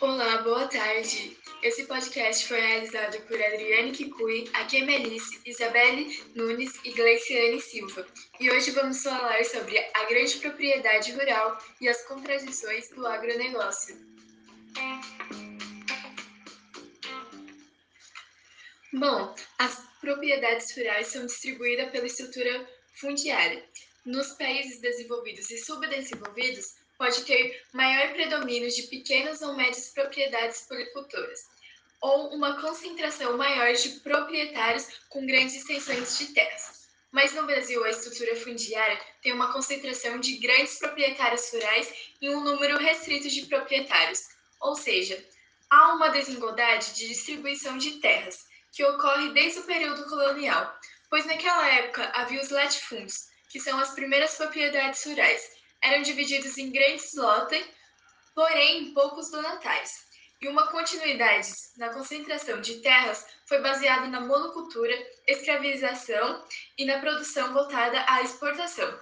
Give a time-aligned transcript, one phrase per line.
[0.00, 1.36] Olá, boa tarde.
[1.60, 8.06] Esse podcast foi realizado por Adriane Kikui, Akemelice, Isabelle Nunes e Gleiciane Silva.
[8.38, 13.96] E hoje vamos falar sobre a grande propriedade rural e as contradições do agronegócio.
[18.92, 22.70] Bom, as propriedades rurais são distribuídas pela estrutura
[23.00, 23.64] fundiária.
[24.06, 31.40] Nos países desenvolvidos e subdesenvolvidos, pode ter maior predomínio de pequenas ou médias propriedades policultoras,
[32.00, 36.88] ou uma concentração maior de proprietários com grandes extensões de terras.
[37.10, 41.88] Mas no Brasil, a estrutura fundiária tem uma concentração de grandes proprietários rurais
[42.20, 44.28] e um número restrito de proprietários,
[44.60, 45.24] ou seja,
[45.70, 51.66] há uma desigualdade de distribuição de terras, que ocorre desde o período colonial, pois naquela
[51.68, 57.64] época havia os latifúndios, que são as primeiras propriedades rurais, eram divididos em grandes lotes,
[58.34, 60.08] porém poucos donatários.
[60.40, 64.94] E uma continuidade na concentração de terras foi baseada na monocultura,
[65.26, 66.44] escravização
[66.76, 69.00] e na produção voltada à exportação.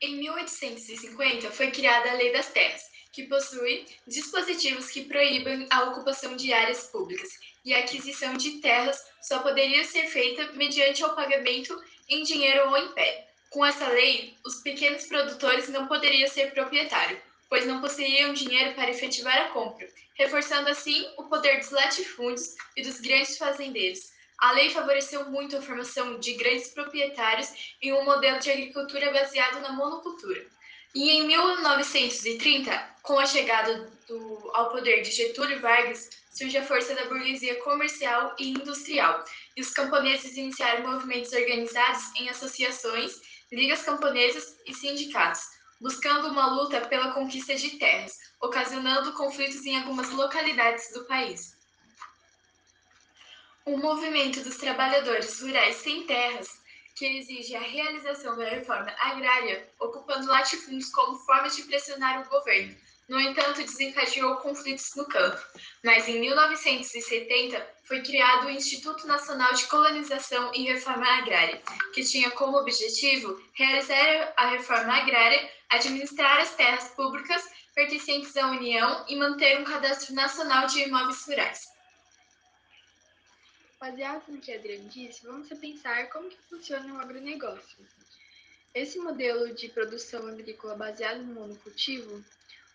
[0.00, 2.82] Em 1850 foi criada a Lei das Terras,
[3.12, 7.28] que possui dispositivos que proíbem a ocupação de áreas públicas
[7.64, 12.76] e a aquisição de terras só poderia ser feita mediante o pagamento em dinheiro ou
[12.76, 13.29] em pé.
[13.50, 18.90] Com essa lei, os pequenos produtores não poderiam ser proprietários, pois não possuíam dinheiro para
[18.90, 24.12] efetivar a compra, reforçando assim o poder dos latifúndios e dos grandes fazendeiros.
[24.38, 29.60] A lei favoreceu muito a formação de grandes proprietários em um modelo de agricultura baseado
[29.60, 30.46] na monocultura.
[30.94, 32.70] E em 1930,
[33.02, 38.34] com a chegada do, ao poder de Getúlio Vargas, surge a força da burguesia comercial
[38.38, 39.24] e industrial,
[39.56, 45.42] e os camponeses iniciaram movimentos organizados em associações ligas camponesas e sindicatos,
[45.80, 51.56] buscando uma luta pela conquista de terras, ocasionando conflitos em algumas localidades do país.
[53.64, 56.60] O movimento dos trabalhadores rurais sem terras,
[56.96, 62.76] que exige a realização da reforma agrária, ocupando latifúndios como forma de pressionar o governo,
[63.10, 65.44] no entanto, desencadeou conflitos no campo.
[65.82, 71.60] Mas em 1970 foi criado o Instituto Nacional de Colonização e Reforma Agrária,
[71.92, 77.42] que tinha como objetivo realizar a reforma agrária, administrar as terras públicas
[77.74, 81.68] pertencentes à União e manter um cadastro nacional de imóveis rurais.
[83.80, 87.84] Baseado no que a Adriane disse, vamos pensar como que funciona o agronegócio.
[88.72, 92.24] Esse modelo de produção agrícola baseado no monocultivo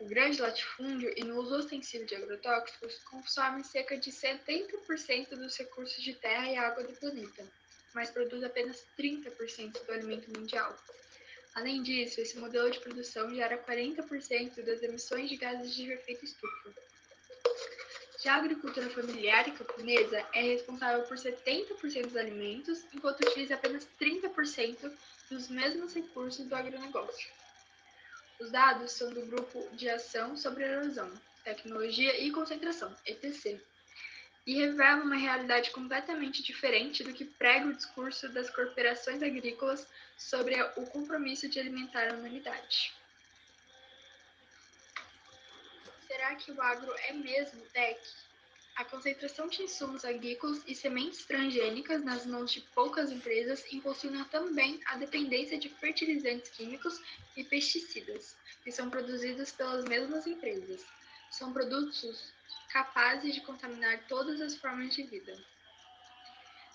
[0.00, 6.02] o grande latifúndio e no uso ostensivo de agrotóxicos consome cerca de 70% dos recursos
[6.02, 7.46] de terra e água do planeta,
[7.94, 10.74] mas produz apenas 30% do alimento mundial.
[11.54, 16.72] Além disso, esse modelo de produção gera 40% das emissões de gases de efeito estufa.
[18.22, 23.86] Já a agricultura familiar e camponesa é responsável por 70% dos alimentos, enquanto utiliza apenas
[24.00, 24.92] 30%
[25.30, 27.39] dos mesmos recursos do agronegócio.
[28.40, 31.12] Os dados são do Grupo de Ação sobre Erosão,
[31.44, 33.60] Tecnologia e Concentração, ETC,
[34.46, 39.86] e revelam uma realidade completamente diferente do que prega o discurso das corporações agrícolas
[40.16, 42.94] sobre o compromisso de alimentar a humanidade.
[46.06, 48.00] Será que o agro é mesmo tech?
[48.80, 54.80] A concentração de insumos agrícolas e sementes transgênicas nas mãos de poucas empresas impulsiona também
[54.86, 56.98] a dependência de fertilizantes químicos
[57.36, 60.82] e pesticidas, que são produzidos pelas mesmas empresas.
[61.30, 62.32] São produtos
[62.72, 65.38] capazes de contaminar todas as formas de vida.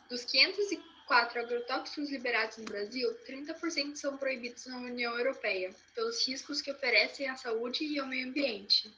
[0.08, 6.70] Dos 504 agrotóxicos liberados no Brasil, 30% são proibidos na União Europeia, pelos riscos que
[6.70, 8.94] oferecem à saúde e ao meio ambiente.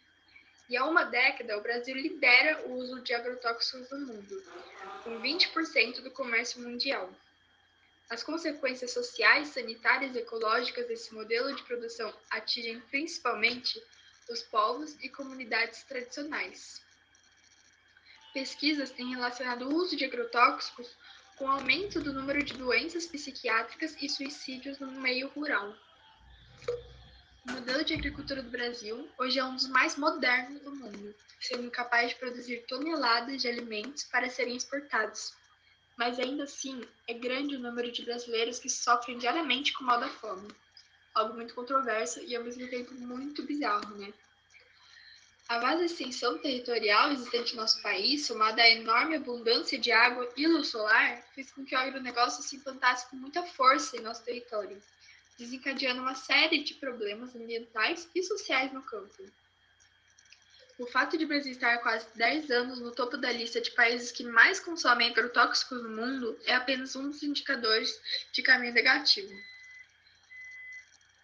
[0.70, 4.44] E há uma década, o Brasil lidera o uso de agrotóxicos no mundo,
[5.04, 7.10] com 20% do comércio mundial.
[8.10, 13.82] As consequências sociais, sanitárias e ecológicas desse modelo de produção atingem principalmente
[14.30, 16.82] os povos e comunidades tradicionais.
[18.34, 20.90] Pesquisas têm relacionado o uso de agrotóxicos
[21.38, 25.76] com o aumento do número de doenças psiquiátricas e suicídios no meio rural.
[27.48, 31.72] O modelo de agricultura do Brasil hoje é um dos mais modernos do mundo, sendo
[31.72, 35.34] capaz de produzir toneladas de alimentos para serem exportados.
[35.96, 40.10] Mas ainda assim, é grande o número de brasileiros que sofrem diariamente com mal da
[40.10, 40.54] fome.
[41.16, 44.14] Algo muito controverso e ao mesmo tempo muito bizarro, né?
[45.48, 50.46] A vasta extensão territorial existente no nosso país, somada à enorme abundância de água e
[50.46, 54.82] luz solar, fez com que o agronegócio se implantasse com muita força em nosso território
[55.38, 59.24] desencadeando uma série de problemas ambientais e sociais no campo.
[60.80, 64.12] O fato de o Brasil estar quase 10 anos no topo da lista de países
[64.12, 68.00] que mais consomem agrotóxicos no mundo é apenas um dos indicadores
[68.32, 69.34] de caminho negativo.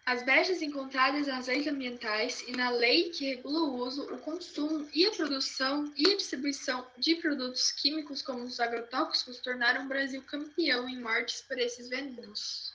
[0.04, 4.86] As brechas encontradas nas leis ambientais e na lei que regula o uso, o consumo
[4.92, 10.20] e a produção e a distribuição de produtos químicos como os agrotóxicos tornaram o Brasil
[10.24, 12.73] campeão em mortes por esses venenos.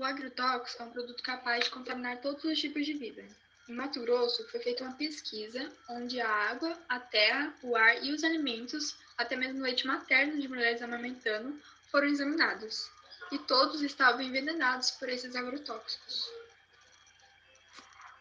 [0.00, 3.22] O agrotóxico é um produto capaz de contaminar todos os tipos de vida.
[3.68, 8.10] Em Mato Grosso, foi feita uma pesquisa onde a água, a terra, o ar e
[8.10, 11.54] os alimentos, até mesmo o leite materno de mulheres amamentando,
[11.90, 12.90] foram examinados.
[13.30, 16.30] E todos estavam envenenados por esses agrotóxicos.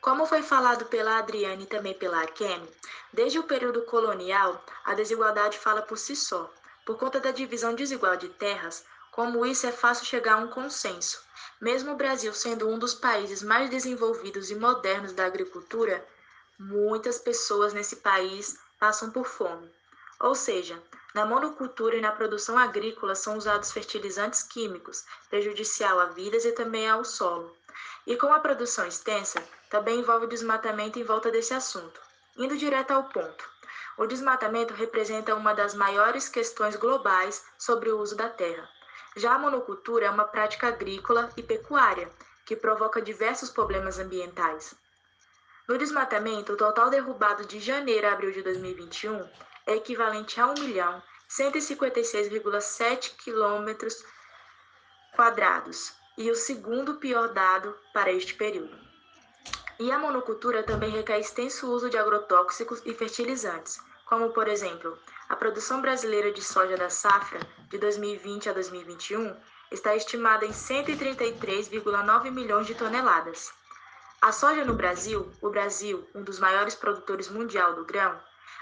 [0.01, 2.69] Como foi falado pela Adriane e também pela Akemi,
[3.13, 6.53] desde o período colonial, a desigualdade fala por si só.
[6.85, 11.28] Por conta da divisão desigual de terras, como isso é fácil chegar a um consenso.
[11.61, 16.05] Mesmo o Brasil sendo um dos países mais desenvolvidos e modernos da agricultura,
[16.57, 19.69] muitas pessoas nesse país passam por fome.
[20.19, 20.81] Ou seja,
[21.13, 26.89] na monocultura e na produção agrícola são usados fertilizantes químicos, prejudicial a vidas e também
[26.89, 27.55] ao solo.
[28.05, 31.99] E com a produção extensa, também envolve desmatamento em volta desse assunto.
[32.37, 33.49] Indo direto ao ponto.
[33.97, 38.69] O desmatamento representa uma das maiores questões globais sobre o uso da terra.
[39.15, 42.09] Já a monocultura é uma prática agrícola e pecuária
[42.45, 44.73] que provoca diversos problemas ambientais.
[45.67, 49.29] No desmatamento, o total derrubado de janeiro a abril de 2021
[49.67, 53.87] é equivalente a 1.156,7 km
[55.15, 58.75] quadrados e o segundo pior dado para este período.
[59.79, 64.97] E a monocultura também requer extenso uso de agrotóxicos e fertilizantes, como por exemplo,
[65.29, 67.39] a produção brasileira de soja da safra
[67.69, 69.39] de 2020 a 2021
[69.71, 73.53] está estimada em 133,9 milhões de toneladas.
[74.19, 78.19] A soja no Brasil, o Brasil, um dos maiores produtores mundial do grão,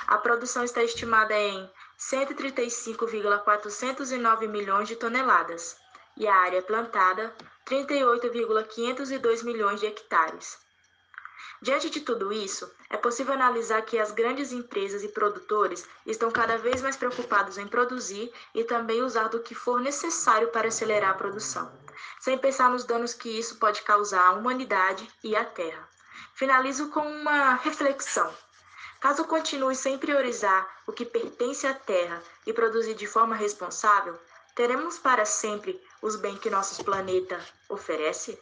[0.08, 5.78] a produção está estimada em 135,409 milhões de toneladas
[6.18, 7.34] e a área plantada
[7.64, 10.67] 38,502 milhões de hectares.
[11.62, 16.58] Diante de tudo isso, é possível analisar que as grandes empresas e produtores estão cada
[16.58, 21.18] vez mais preocupados em produzir e também usar do que for necessário para acelerar a
[21.18, 21.72] produção,
[22.20, 25.88] sem pensar nos danos que isso pode causar à humanidade e à terra.
[26.36, 28.34] Finalizo com uma reflexão.
[29.00, 34.20] Caso continue sem priorizar o que pertence à terra e produzir de forma responsável,
[34.56, 38.40] teremos para sempre os bens que nosso planeta oferece?